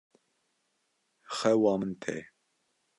[1.37, 2.17] Xewa min tê.